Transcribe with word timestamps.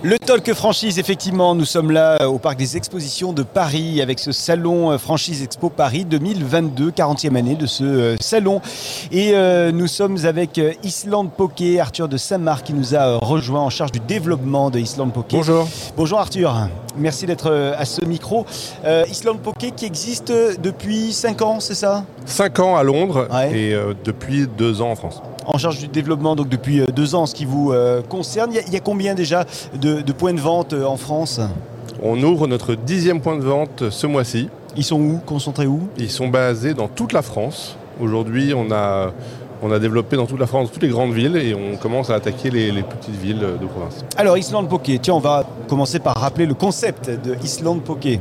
Le 0.00 0.16
Talk 0.16 0.52
Franchise, 0.54 1.00
effectivement, 1.00 1.56
nous 1.56 1.64
sommes 1.64 1.90
là 1.90 2.18
euh, 2.22 2.26
au 2.26 2.38
Parc 2.38 2.56
des 2.56 2.76
Expositions 2.76 3.32
de 3.32 3.42
Paris 3.42 4.00
avec 4.00 4.20
ce 4.20 4.30
salon 4.30 4.92
euh, 4.92 4.98
Franchise 4.98 5.42
Expo 5.42 5.70
Paris 5.70 6.04
2022, 6.04 6.92
40e 6.92 7.34
année 7.36 7.56
de 7.56 7.66
ce 7.66 7.82
euh, 7.82 8.16
salon. 8.20 8.60
Et 9.10 9.32
euh, 9.34 9.72
nous 9.72 9.88
sommes 9.88 10.16
avec 10.24 10.60
Island 10.84 11.30
Poké, 11.36 11.80
Arthur 11.80 12.06
de 12.08 12.16
Saint-Marc 12.16 12.66
qui 12.66 12.74
nous 12.74 12.94
a 12.94 13.16
rejoint 13.18 13.60
en 13.62 13.70
charge 13.70 13.90
du 13.90 13.98
développement 13.98 14.70
de 14.70 14.78
Island 14.78 15.12
Poké. 15.12 15.36
Bonjour. 15.36 15.66
Bonjour 15.96 16.20
Arthur, 16.20 16.54
merci 16.96 17.26
d'être 17.26 17.50
à 17.76 17.84
ce 17.84 18.04
micro. 18.04 18.46
Euh, 18.84 19.04
Island 19.10 19.40
Poké 19.40 19.72
qui 19.72 19.84
existe 19.84 20.32
depuis 20.62 21.12
5 21.12 21.42
ans, 21.42 21.58
c'est 21.60 21.74
ça? 21.74 22.04
5 22.24 22.60
ans 22.60 22.76
à 22.76 22.84
Londres 22.84 23.26
Ouais. 23.32 23.50
et 23.52 23.74
euh, 23.74 23.94
depuis 24.04 24.46
2 24.46 24.80
ans 24.80 24.92
en 24.92 24.96
France. 24.96 25.20
En 25.50 25.56
charge 25.56 25.78
du 25.78 25.88
développement 25.88 26.36
donc 26.36 26.50
depuis 26.50 26.82
2 26.94 27.14
ans, 27.14 27.24
ce 27.24 27.34
qui 27.34 27.46
vous 27.46 27.72
euh, 27.72 28.02
concerne. 28.02 28.50
Il 28.52 28.56
y, 28.56 28.58
a, 28.58 28.62
il 28.66 28.72
y 28.74 28.76
a 28.76 28.80
combien 28.80 29.14
déjà 29.14 29.46
de, 29.80 30.02
de 30.02 30.12
points 30.12 30.34
de 30.34 30.40
vente 30.40 30.74
euh, 30.74 30.84
en 30.84 30.98
France? 30.98 31.40
On 32.02 32.22
ouvre 32.22 32.46
notre 32.46 32.74
dixième 32.74 33.22
point 33.22 33.36
de 33.38 33.42
vente 33.42 33.88
ce 33.88 34.06
mois-ci. 34.06 34.50
Ils 34.76 34.84
sont 34.84 35.00
où? 35.00 35.20
Concentrés 35.24 35.66
où? 35.66 35.88
Ils 35.96 36.10
sont 36.10 36.28
basés 36.28 36.74
dans 36.74 36.86
toute 36.86 37.14
la 37.14 37.22
France. 37.22 37.76
Aujourd'hui, 37.98 38.52
on 38.54 38.70
a, 38.70 39.10
on 39.62 39.72
a 39.72 39.78
développé 39.78 40.16
dans 40.16 40.26
toute 40.26 40.38
la 40.38 40.46
France, 40.46 40.68
dans 40.68 40.74
toutes 40.74 40.82
les 40.82 40.90
grandes 40.90 41.14
villes 41.14 41.36
et 41.38 41.54
on 41.54 41.78
commence 41.78 42.10
à 42.10 42.16
attaquer 42.16 42.50
les, 42.50 42.70
les 42.70 42.82
petites 42.82 43.16
villes 43.16 43.40
de 43.40 43.66
province. 43.66 44.04
Alors 44.18 44.36
Island 44.36 44.68
Poké, 44.68 44.98
tiens 44.98 45.14
on 45.14 45.18
va 45.18 45.44
commencer 45.66 45.98
par 45.98 46.14
rappeler 46.18 46.44
le 46.44 46.54
concept 46.54 47.08
de 47.08 47.34
Island 47.42 47.80
Poké. 47.80 48.20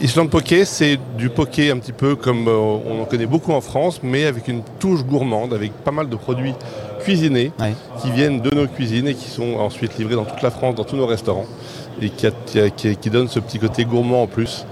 Island 0.00 0.30
Poké, 0.30 0.64
c'est 0.64 0.98
du 1.18 1.28
poké 1.28 1.70
un 1.70 1.78
petit 1.78 1.92
peu 1.92 2.14
comme 2.14 2.46
euh, 2.48 2.56
on 2.56 3.02
en 3.02 3.04
connaît 3.04 3.26
beaucoup 3.26 3.52
en 3.52 3.60
France, 3.60 4.00
mais 4.02 4.24
avec 4.26 4.46
une 4.48 4.62
touche 4.78 5.02
gourmande, 5.04 5.52
avec 5.52 5.72
pas 5.72 5.90
mal 5.90 6.08
de 6.08 6.16
produits 6.16 6.54
cuisinés 7.00 7.50
Ouais. 7.60 7.74
qui 8.00 8.10
viennent 8.12 8.40
de 8.40 8.50
nos 8.54 8.66
cuisines 8.68 9.08
et 9.08 9.14
qui 9.14 9.28
sont 9.28 9.54
ensuite 9.58 9.98
livrés 9.98 10.14
dans 10.14 10.24
toute 10.24 10.40
la 10.42 10.50
France, 10.50 10.76
dans 10.76 10.84
tous 10.84 10.96
nos 10.96 11.06
restaurants, 11.06 11.46
et 12.00 12.10
qui, 12.10 12.26
a- 12.28 12.30
qui 12.46 12.60
a- 12.60 12.70
qui- 12.70 13.10
donne 13.10 13.28
ce 13.28 13.40
petit 13.40 13.58
côté 13.58 13.84
gourmand 13.84 14.22
en 14.22 14.26
plus, 14.28 14.64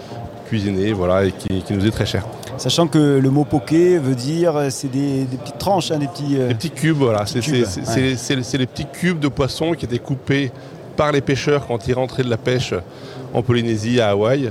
cuisiné, 0.48 0.92
voilà, 0.92 1.24
et 1.24 1.32
qui, 1.32 1.60
qui 1.62 1.72
nous 1.74 1.84
est 1.86 1.90
très 1.90 2.06
cher. 2.06 2.24
Sachant 2.56 2.86
que 2.86 3.18
le 3.20 3.30
mot 3.30 3.44
poké 3.44 3.98
veut 3.98 4.14
dire 4.14 4.56
euh, 4.56 4.70
c'est 4.70 4.88
des, 4.90 5.24
des 5.24 5.36
petites 5.38 5.58
tranches, 5.58 5.90
hein, 5.90 5.98
des 5.98 6.06
petits. 6.06 6.36
euh, 6.38 6.48
Les 6.48 6.54
petits 6.54 6.70
cubes, 6.70 6.96
voilà, 6.98 7.26
c'est 7.26 7.40
ouais. 7.46 8.58
les 8.58 8.66
petits 8.66 8.86
cubes 8.86 9.18
de 9.18 9.28
poissons 9.28 9.72
qui 9.72 9.86
étaient 9.86 9.98
coupés 9.98 10.52
par 10.96 11.10
les 11.10 11.20
pêcheurs 11.20 11.66
quand 11.66 11.86
ils 11.88 11.94
rentraient 11.94 12.22
de 12.24 12.30
la 12.30 12.36
pêche 12.36 12.74
en 13.34 13.42
Polynésie, 13.42 14.00
à 14.00 14.10
Hawaï, 14.10 14.50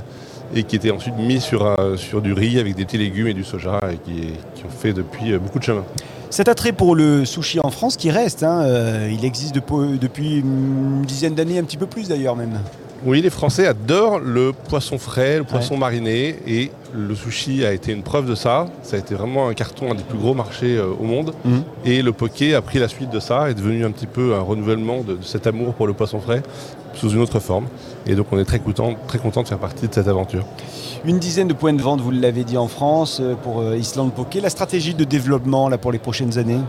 et 0.54 0.64
qui 0.64 0.76
étaient 0.76 0.90
ensuite 0.90 1.16
mis 1.16 1.40
sur, 1.40 1.66
un- 1.66 1.96
sur 1.96 2.20
du 2.20 2.32
riz 2.32 2.58
avec 2.58 2.74
des 2.74 2.84
petits 2.84 2.98
légumes 2.98 3.28
et 3.28 3.34
du 3.34 3.44
soja, 3.44 3.80
et 3.90 3.96
qui, 3.98 4.32
ont 4.64 4.68
fait 4.70 4.92
depuis 4.92 5.32
euh, 5.32 5.38
beaucoup 5.38 5.58
de 5.58 5.64
chemin. 5.64 5.84
Cet 6.30 6.48
attrait 6.48 6.72
pour 6.72 6.94
le 6.94 7.24
sushi 7.24 7.58
en 7.60 7.70
France 7.70 7.96
qui 7.96 8.10
reste, 8.10 8.42
hein, 8.42 8.62
euh, 8.62 9.10
il 9.12 9.24
existe 9.24 9.54
depuis 9.54 10.38
une 10.38 11.02
dizaine 11.02 11.34
d'années, 11.34 11.58
un 11.58 11.64
petit 11.64 11.76
peu 11.76 11.86
plus 11.86 12.08
d'ailleurs 12.08 12.36
même. 12.36 12.60
Oui, 13.04 13.22
les 13.22 13.30
Français 13.30 13.66
adorent 13.66 14.18
le 14.18 14.52
poisson 14.52 14.98
frais, 14.98 15.38
le 15.38 15.44
poisson 15.44 15.78
mariné, 15.78 16.36
et 16.46 16.70
le 16.94 17.14
sushi 17.14 17.64
a 17.64 17.72
été 17.72 17.92
une 17.92 18.02
preuve 18.02 18.28
de 18.28 18.34
ça. 18.34 18.66
Ça 18.82 18.96
a 18.96 18.98
été 18.98 19.14
vraiment 19.14 19.48
un 19.48 19.54
carton, 19.54 19.90
un 19.90 19.94
des 19.94 20.02
plus 20.02 20.18
gros 20.18 20.34
marchés 20.34 20.76
euh, 20.76 20.92
au 21.00 21.04
monde. 21.04 21.32
Mhm. 21.46 21.62
Et 21.86 22.02
le 22.02 22.12
poké 22.12 22.54
a 22.54 22.60
pris 22.60 22.78
la 22.78 22.88
suite 22.88 23.08
de 23.10 23.18
ça, 23.18 23.50
est 23.50 23.54
devenu 23.54 23.86
un 23.86 23.90
petit 23.90 24.06
peu 24.06 24.34
un 24.34 24.40
renouvellement 24.40 25.00
de, 25.00 25.14
de 25.14 25.24
cet 25.24 25.46
amour 25.46 25.72
pour 25.72 25.86
le 25.86 25.94
poisson 25.94 26.20
frais 26.20 26.42
sous 26.94 27.10
une 27.10 27.20
autre 27.20 27.40
forme. 27.40 27.66
Et 28.06 28.14
donc 28.14 28.26
on 28.32 28.38
est 28.38 28.44
très 28.44 28.58
content, 28.58 28.94
très 29.06 29.18
content 29.18 29.42
de 29.42 29.48
faire 29.48 29.58
partie 29.58 29.88
de 29.88 29.94
cette 29.94 30.08
aventure. 30.08 30.44
Une 31.06 31.18
dizaine 31.18 31.48
de 31.48 31.54
points 31.54 31.72
de 31.72 31.80
vente, 31.80 32.02
vous 32.02 32.10
l'avez 32.10 32.44
dit 32.44 32.58
en 32.58 32.68
France, 32.68 33.20
euh, 33.22 33.34
pour 33.34 33.60
euh, 33.60 33.78
Island 33.78 34.12
Poké. 34.12 34.42
La 34.42 34.50
stratégie 34.50 34.94
de 34.94 35.04
développement 35.04 35.70
là, 35.70 35.78
pour 35.78 35.92
les 35.92 35.98
prochaines 35.98 36.36
années? 36.36 36.60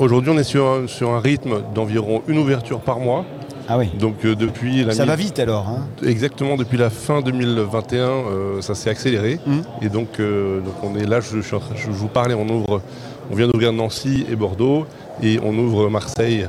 Aujourd'hui, 0.00 0.32
on 0.34 0.38
est 0.38 0.44
sur 0.44 0.66
un, 0.66 0.86
sur 0.88 1.10
un 1.10 1.20
rythme 1.20 1.60
d'environ 1.74 2.22
une 2.26 2.38
ouverture 2.38 2.80
par 2.80 2.98
mois. 2.98 3.24
Ah 3.72 3.78
oui, 3.78 3.88
Donc 4.00 4.24
euh, 4.24 4.34
depuis 4.34 4.82
la 4.84 4.92
ça 4.92 5.04
va 5.04 5.14
vite 5.14 5.38
alors. 5.38 5.68
hein. 5.68 5.86
Exactement 6.04 6.56
depuis 6.56 6.76
la 6.76 6.90
fin 6.90 7.20
2021, 7.20 7.98
euh, 8.00 8.60
ça 8.60 8.74
s'est 8.74 8.90
accéléré. 8.90 9.38
Mhm. 9.46 9.62
Et 9.82 9.88
donc, 9.88 10.08
euh, 10.18 10.60
donc 10.60 10.74
on 10.82 10.96
est 10.98 11.06
là, 11.06 11.20
je, 11.20 11.36
je 11.36 11.40
suis 11.40 11.54
en 11.54 11.60
train- 11.60 11.76
je 11.76 11.88
vous 11.88 12.08
parlais, 12.08 12.34
on 12.34 12.48
ouvre, 12.48 12.82
on 13.30 13.36
vient 13.36 13.46
d'ouvrir 13.46 13.72
Nancy 13.72 14.26
et 14.28 14.34
Bordeaux 14.34 14.86
et 15.22 15.38
on 15.44 15.56
ouvre 15.56 15.88
Marseille 15.88 16.48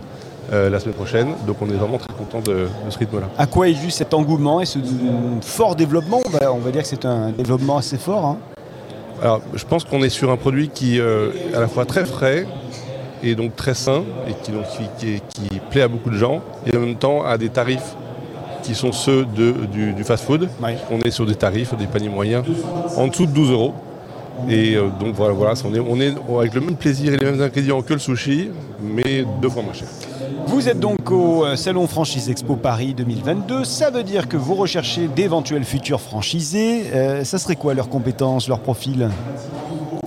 la 0.52 0.80
semaine 0.82 0.96
prochaine. 0.96 1.28
Donc 1.48 1.58
on 1.62 1.68
est 1.70 1.74
vraiment 1.78 1.98
très 2.00 2.12
content 2.14 2.40
de, 2.42 2.52
de 2.86 2.90
ce 2.90 2.98
rythme-là. 2.98 3.28
À 3.38 3.46
quoi 3.46 3.70
est 3.70 3.74
dû 3.74 3.90
cet 3.92 4.14
engouement 4.14 4.60
et 4.60 4.66
ce 4.66 4.80
fort 5.42 5.76
développement? 5.78 6.22
On 6.26 6.30
va, 6.30 6.52
on 6.52 6.58
va 6.58 6.72
dire 6.72 6.82
que 6.82 6.88
c'est 6.90 7.06
un 7.06 7.30
développement 7.30 7.78
assez 7.78 7.98
fort. 7.98 8.26
hein. 8.26 8.38
Alors 9.22 9.40
je 9.54 9.64
pense 9.64 9.86
qu'on 9.86 10.02
est 10.04 10.10
sur 10.10 10.30
un 10.32 10.36
produit 10.38 10.68
qui 10.70 10.98
est 10.98 11.02
à 11.56 11.60
la 11.62 11.68
fois 11.68 11.86
très 11.86 12.04
frais 12.06 12.46
et 13.24 13.36
donc 13.36 13.56
très 13.56 13.74
sain 13.74 14.04
et 14.28 14.34
qui, 14.44 14.52
donc, 14.52 14.64
qui, 14.98 15.20
qui- 15.30 15.50
qui 15.50 15.60
plaît 15.70 15.82
à 15.84 15.88
beaucoup 15.88 16.10
de 16.10 16.18
gens 16.18 16.42
et 16.66 16.76
en 16.76 16.80
même 16.82 16.96
temps 16.96 17.24
à 17.24 17.38
des 17.38 17.50
tarifs 17.50 17.96
qui 18.64 18.76
sont 18.76 18.92
ceux 18.92 19.26
de, 19.26 19.54
du, 19.72 19.94
du 19.94 20.04
fast-food. 20.04 20.48
Ouais. 20.62 20.78
On 20.92 21.00
est 21.02 21.12
sur 21.12 21.26
des 21.26 21.36
tarifs, 21.36 21.76
des 21.78 21.88
paniers 21.88 22.10
moyens 22.10 22.44
en 22.96 23.08
dessous 23.08 23.26
de 23.26 23.32
12 23.32 23.52
euros. 23.52 23.74
Et 24.50 24.76
euh, 24.76 24.88
donc 25.00 25.14
voilà, 25.14 25.34
voilà 25.34 25.54
on, 25.66 25.74
est, 25.74 25.80
on 25.80 26.00
est 26.00 26.14
avec 26.40 26.54
le 26.56 26.62
même 26.62 26.76
plaisir 26.76 27.14
et 27.14 27.18
les 27.18 27.26
mêmes 27.26 27.42
ingrédients 27.42 27.82
que 27.82 27.94
le 27.94 28.00
sushi, 28.00 28.50
mais 28.82 29.24
deux 29.42 29.50
fois 29.50 29.62
moins 29.62 29.74
cher. 29.74 29.88
Vous 30.48 30.68
êtes 30.68 30.80
donc 30.80 31.12
au 31.12 31.46
euh, 31.46 31.56
Salon 31.56 31.86
Franchise 31.86 32.30
Expo 32.30 32.56
Paris 32.56 32.94
2022. 32.96 33.64
Ça 33.66 33.92
veut 33.92 34.04
dire 34.04 34.28
que 34.28 34.38
vous 34.38 34.56
recherchez 34.56 35.08
d'éventuels 35.08 35.64
futurs 35.64 36.02
franchisés. 36.02 36.84
Euh, 36.94 37.24
ça 37.24 37.38
serait 37.38 37.56
quoi 37.56 37.74
leurs 37.76 37.90
compétences, 37.90 38.48
leur 38.48 38.60
profil? 38.60 39.10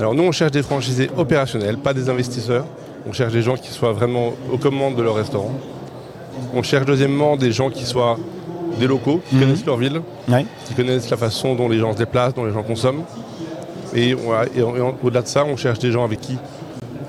Alors 0.00 0.14
nous, 0.14 0.24
on 0.24 0.32
cherche 0.32 0.50
des 0.53 0.62
franchisés 0.62 1.10
opérationnels, 1.16 1.76
pas 1.78 1.94
des 1.94 2.08
investisseurs. 2.08 2.64
On 3.06 3.12
cherche 3.12 3.32
des 3.32 3.42
gens 3.42 3.56
qui 3.56 3.70
soient 3.70 3.92
vraiment 3.92 4.32
aux 4.53 4.59
commandes 4.59 4.97
de 4.97 5.03
leur 5.03 5.15
restaurant. 5.15 5.53
On 6.54 6.62
cherche 6.62 6.87
deuxièmement 6.87 7.37
des 7.37 7.53
gens 7.53 7.70
qui 7.70 7.84
soient 7.84 8.19
des 8.78 8.87
locaux, 8.87 9.20
qui 9.28 9.37
Mhm. 9.37 9.41
connaissent 9.42 9.66
leur 9.66 9.76
ville, 9.76 10.00
Ouais. 10.28 10.47
qui 10.65 10.75
connaissent 10.75 11.10
la 11.10 11.16
façon 11.16 11.54
dont 11.54 11.69
les 11.69 11.78
gens 11.78 11.92
se 11.92 11.98
déplacent, 11.98 12.34
dont 12.34 12.44
les 12.44 12.53
gens 12.53 12.62
consomment. 12.62 13.03
Et, 13.94 14.15
au-delà 15.03 15.22
de 15.22 15.26
ça, 15.28 15.44
on 15.44 15.56
cherche 15.56 15.78
des 15.78 15.92
gens 15.92 16.04
avec 16.04 16.20
qui 16.20 16.37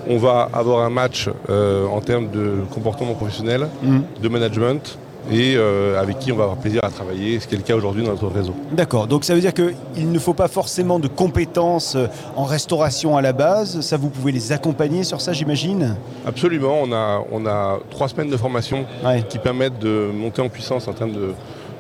on 0.07 0.17
va 0.17 0.47
avoir 0.53 0.83
un 0.85 0.91
match 0.91 1.29
euh, 1.49 1.87
en 1.87 1.99
termes 2.01 2.29
de 2.29 2.57
comportement 2.71 3.13
professionnel, 3.15 3.67
Mhm. 3.81 4.03
de 4.21 4.29
management, 4.29 4.97
et 5.31 5.55
euh, 5.55 5.99
avec 5.99 6.19
qui 6.19 6.31
on 6.31 6.35
va 6.35 6.43
avoir 6.43 6.57
plaisir 6.57 6.81
à 6.83 6.89
travailler, 6.89 7.39
ce 7.39 7.47
qui 7.47 7.55
est 7.55 7.57
le 7.57 7.63
cas 7.63 7.75
aujourd'hui 7.75 8.03
dans 8.03 8.11
notre 8.11 8.27
réseau. 8.27 8.53
D'accord, 8.71 9.07
donc 9.07 9.23
ça 9.23 9.33
veut 9.33 9.41
dire 9.41 9.53
qu'il 9.53 10.11
ne 10.11 10.19
faut 10.19 10.33
pas 10.33 10.47
forcément 10.47 10.99
de 10.99 11.07
compétences 11.07 11.95
euh, 11.95 12.07
en 12.35 12.43
restauration 12.43 13.17
à 13.17 13.21
la 13.21 13.33
base. 13.33 13.81
Ça, 13.81 13.97
vous 13.97 14.09
pouvez 14.09 14.31
les 14.31 14.51
accompagner 14.51 15.03
sur 15.03 15.21
ça, 15.21 15.33
j'imagine? 15.33 15.95
Absolument, 16.25 16.75
on 16.83 16.91
a, 16.93 17.23
on 17.31 17.45
a 17.45 17.79
trois 17.89 18.07
semaines 18.07 18.29
de 18.29 18.37
formation 18.37 18.85
Ouais. 19.03 19.23
qui 19.27 19.39
permettent 19.39 19.79
de 19.79 20.09
monter 20.13 20.41
en 20.41 20.49
puissance 20.49 20.87
en 20.87 20.93
termes 20.93 21.11
de, 21.13 21.33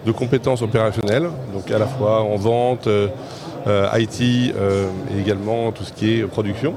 de 0.05 0.11
compétences 0.11 0.61
opérationnelles, 0.61 1.27
donc 1.53 1.69
à 1.71 1.77
la 1.79 1.87
fois 1.87 2.21
en 2.21 2.35
vente, 2.35 2.87
euh, 2.87 3.07
IT 3.97 4.21
euh, 4.55 4.87
et 5.15 5.19
également 5.21 5.71
tout 5.71 5.83
ce 5.83 5.91
qui 5.93 6.13
est 6.19 6.23
production. 6.23 6.73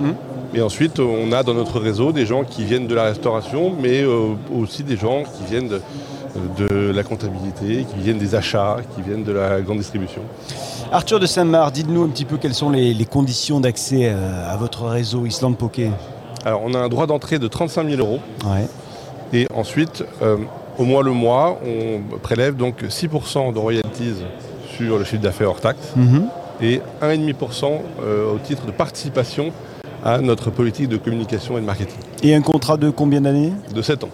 Mhm. 0.00 0.14
Et 0.54 0.60
ensuite, 0.60 0.98
on 1.00 1.32
a 1.32 1.42
dans 1.42 1.54
notre 1.54 1.80
réseau 1.80 2.12
des 2.12 2.26
gens 2.26 2.44
qui 2.44 2.64
viennent 2.64 2.86
de 2.86 2.94
la 2.94 3.04
restauration, 3.04 3.72
mais 3.80 4.02
euh, 4.02 4.34
aussi 4.54 4.82
des 4.82 4.96
gens 4.96 5.22
qui 5.22 5.44
viennent 5.50 5.68
de, 5.68 5.80
de 6.58 6.90
la 6.92 7.02
comptabilité, 7.02 7.84
qui 7.84 8.00
viennent 8.00 8.18
des 8.18 8.34
achats, 8.34 8.76
qui 8.94 9.02
viennent 9.02 9.24
de 9.24 9.32
la 9.32 9.60
grande 9.60 9.78
distribution. 9.78 10.22
Arthur 10.92 11.20
de 11.20 11.26
Saint-Marc, 11.26 11.72
dites-nous 11.72 12.02
un 12.04 12.08
petit 12.08 12.24
peu 12.24 12.36
quelles 12.36 12.54
sont 12.54 12.70
les, 12.70 12.92
les 12.94 13.04
conditions 13.04 13.60
d'accès 13.60 14.10
euh, 14.10 14.52
à 14.52 14.56
votre 14.56 14.84
réseau 14.84 15.24
Island 15.26 15.56
Poké. 15.56 15.90
Alors, 16.44 16.62
on 16.64 16.74
a 16.74 16.78
un 16.78 16.88
droit 16.88 17.06
d'entrée 17.06 17.38
de 17.38 17.48
35 17.48 17.88
000 17.88 18.00
euros. 18.00 18.18
Ouais. 18.44 18.66
Et 19.32 19.46
ensuite, 19.54 20.04
euh, 20.22 20.36
au 20.78 20.84
mois 20.84 21.02
le 21.02 21.12
mois, 21.12 21.58
on 21.64 22.18
prélève 22.18 22.56
donc 22.56 22.82
6% 22.82 23.52
de 23.52 23.58
royalties 23.58 24.14
sur 24.76 24.98
le 24.98 25.04
chiffre 25.04 25.22
d'affaires 25.22 25.48
hors 25.50 25.60
taxe 25.60 25.92
Mhm. 25.96 26.24
et 26.60 26.80
1,5% 27.02 27.80
euh, 28.02 28.34
au 28.34 28.38
titre 28.38 28.66
de 28.66 28.72
participation 28.72 29.52
à 30.04 30.18
notre 30.18 30.50
politique 30.50 30.88
de 30.88 30.96
communication 30.96 31.56
et 31.56 31.60
de 31.60 31.66
marketing 31.66 31.98
Et 32.22 32.34
un 32.34 32.42
contrat 32.42 32.76
de 32.76 32.90
combien 32.90 33.20
d'années? 33.20 33.52
De 33.74 33.82
7 33.82 34.04
ans. 34.04 34.08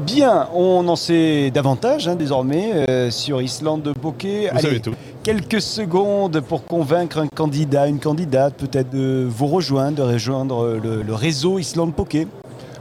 Bien, 0.00 0.48
on 0.54 0.86
en 0.88 0.96
sait 0.96 1.50
davantage 1.50 2.08
hein, 2.08 2.16
désormais 2.16 2.84
euh, 2.90 3.10
sur 3.10 3.40
Island 3.40 3.92
Poké. 4.00 4.44
Vous 4.50 4.58
Allez, 4.58 4.62
savez 4.62 4.80
tout. 4.80 4.94
quelques 5.22 5.60
secondes 5.60 6.40
pour 6.40 6.64
convaincre 6.64 7.18
un 7.18 7.28
candidat, 7.28 7.86
une 7.86 8.00
candidate 8.00 8.54
peut-être 8.54 8.90
de 8.90 9.26
vous 9.28 9.46
rejoindre, 9.46 9.96
de 9.98 10.02
rejoindre 10.12 10.78
le, 10.82 11.02
le 11.02 11.14
réseau 11.14 11.58
Island 11.58 11.92
Poké. 11.94 12.26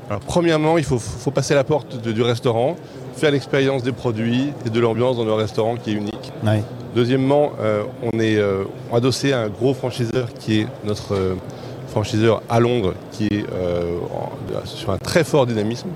Alors, 0.09 0.21
premièrement, 0.21 0.77
il 0.77 0.83
faut, 0.83 0.99
faut 0.99 1.31
passer 1.31 1.53
la 1.53 1.63
porte 1.63 2.01
de- 2.01 2.11
du 2.11 2.21
restaurant, 2.21 2.75
faire 3.15 3.31
l'expérience 3.31 3.83
des 3.83 3.91
produits 3.91 4.51
et 4.65 4.69
de 4.69 4.79
l'ambiance 4.79 5.17
dans 5.17 5.25
le 5.25 5.33
restaurant 5.33 5.75
qui 5.75 5.91
est 5.91 5.95
unique. 5.95 6.31
Ouais. 6.45 6.63
Deuxièmement, 6.95 7.51
euh, 7.61 7.83
on 8.01 8.19
est 8.19 8.35
euh, 8.37 8.63
adossé 8.91 9.31
à 9.31 9.41
un 9.41 9.49
gros 9.49 9.73
franchiseur 9.73 10.33
qui 10.33 10.61
est 10.61 10.67
notre 10.83 11.13
euh, 11.13 11.35
franchiseur 11.87 12.41
à 12.49 12.59
Londres, 12.59 12.93
qui 13.11 13.27
est 13.27 13.45
euh, 13.53 13.97
sur 14.65 14.91
un 14.91 14.97
très 14.97 15.23
fort 15.23 15.45
dynamisme, 15.45 15.89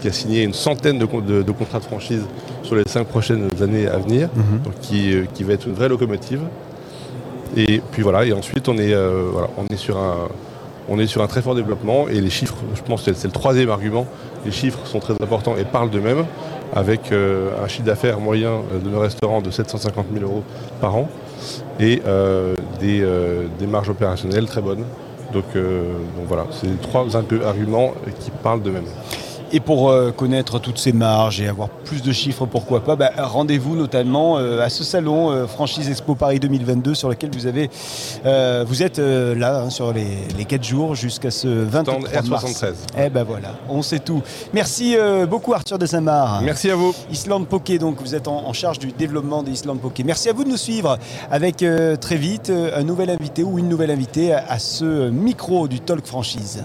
qui 0.00 0.08
a 0.08 0.12
signé 0.12 0.42
une 0.42 0.52
centaine 0.54 0.98
de, 0.98 1.04
con- 1.06 1.20
de- 1.20 1.42
de 1.42 1.52
contrats 1.52 1.78
de 1.80 1.84
franchise 1.84 2.22
sur 2.62 2.76
les 2.76 2.84
cinq 2.86 3.06
prochaines 3.06 3.48
années 3.62 3.86
à 3.88 3.98
venir, 3.98 4.28
Mhm. 4.34 4.60
donc 4.64 4.74
qui, 4.80 5.12
euh, 5.14 5.24
qui 5.34 5.42
va 5.44 5.54
être 5.54 5.66
une 5.66 5.74
vraie 5.74 5.88
locomotive. 5.88 6.40
Et 7.56 7.80
puis 7.92 8.02
voilà, 8.02 8.24
et 8.24 8.32
ensuite 8.32 8.68
on 8.68 8.76
est, 8.78 8.94
voilà, 9.32 9.48
on 9.56 9.64
est 9.72 9.76
sur 9.78 9.96
un 9.98 10.28
on 10.90 10.98
est 10.98 11.06
sur 11.06 11.22
un 11.22 11.26
très 11.26 11.42
fort 11.42 11.54
développement 11.54 12.08
et 12.08 12.18
les 12.18 12.30
chiffres, 12.30 12.56
je 12.74 12.80
pense 12.80 13.02
que 13.02 13.12
c'est 13.12 13.26
le 13.28 13.32
troisième 13.32 13.68
argument, 13.68 14.06
les 14.46 14.50
chiffres 14.52 14.78
sont 14.86 15.00
très 15.00 15.12
importants 15.22 15.54
et 15.58 15.64
parlent 15.64 15.90
d'eux-mêmes, 15.90 16.24
avec 16.74 17.12
euh, 17.12 17.50
un 17.62 17.68
chiffre 17.68 17.84
d'affaires 17.84 18.20
moyen 18.20 18.60
de 18.82 18.88
nos 18.88 18.98
restaurants 19.00 19.42
de 19.42 19.50
750 19.50 20.06
000 20.14 20.24
euros 20.24 20.42
par 20.80 20.96
an 20.96 21.10
et 21.78 22.00
euh, 22.06 22.54
euh, 22.82 23.46
des, 23.58 23.66
marges 23.66 23.90
opérationnelles 23.90 24.46
très 24.46 24.62
bonnes. 24.62 24.84
Donc, 25.34 25.44
donc 25.54 26.26
voilà, 26.26 26.46
c'est 26.52 26.68
les 26.68 26.76
trois 26.76 27.04
arguments 27.44 27.92
qui 28.20 28.30
parlent 28.42 28.62
d'eux-mêmes. 28.62 28.84
Et 29.50 29.60
pour 29.60 29.88
euh, 29.88 30.10
connaître 30.10 30.58
toutes 30.58 30.78
ces 30.78 30.92
marges 30.92 31.40
et 31.40 31.48
avoir 31.48 31.70
plus 31.70 32.02
de 32.02 32.12
chiffres, 32.12 32.44
pourquoi 32.44 32.84
pas, 32.84 32.96
bah, 32.96 33.10
rendez-vous 33.16 33.76
notamment 33.76 34.36
euh, 34.36 34.60
à 34.60 34.68
ce 34.68 34.84
salon 34.84 35.30
euh, 35.30 35.46
Franchise 35.46 35.88
Expo 35.88 36.14
Paris 36.14 36.38
2022 36.38 36.94
sur 36.94 37.08
lequel 37.08 37.30
vous 37.32 37.46
avez, 37.46 37.70
vous 38.66 38.82
êtes 38.82 38.98
là 38.98 39.60
hein, 39.60 39.70
sur 39.70 39.92
les, 39.92 40.06
les 40.36 40.44
4 40.44 40.64
jours 40.64 40.94
jusqu'à 40.94 41.30
ce 41.30 41.48
23 41.48 42.00
mars. 42.00 42.26
73. 42.28 42.74
Eh 42.98 43.08
ben 43.08 43.24
voilà, 43.24 43.54
on 43.68 43.80
sait 43.82 44.00
tout. 44.00 44.22
Merci 44.52 44.96
beaucoup 45.28 45.54
Arthur 45.54 45.78
de 45.78 45.86
Saint-Marc. 45.86 46.42
Merci 46.42 46.70
à 46.70 46.76
vous. 46.76 46.94
Island 47.10 47.46
Poké, 47.46 47.78
donc 47.78 48.00
vous 48.00 48.14
êtes 48.14 48.28
en, 48.28 48.52
charge 48.52 48.78
du 48.78 48.92
développement 48.92 49.42
d'Island 49.42 49.76
Poké. 49.76 50.04
Merci 50.04 50.28
à 50.28 50.32
vous 50.32 50.44
de 50.44 50.50
nous 50.50 50.56
suivre 50.56 50.98
avec 51.30 51.64
très 52.00 52.16
vite 52.16 52.50
un 52.50 52.82
nouvel 52.82 53.10
invité 53.10 53.42
ou 53.42 53.58
une 53.58 53.68
nouvelle 53.68 53.90
invitée 53.90 54.34
à 54.34 54.58
ce 54.58 55.08
micro 55.08 55.68
du 55.68 55.80
Talk 55.80 56.06
Franchise. 56.06 56.64